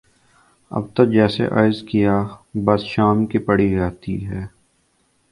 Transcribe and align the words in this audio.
اب 0.71 0.83
تو 0.95 1.03
جیسے 1.11 1.45
عرض 1.59 1.81
کیا 1.89 2.15
بس 2.65 2.81
شام 2.93 3.25
کی 3.25 3.37
پڑی 3.47 3.69
رہتی 3.77 4.15
ہے 4.27 4.41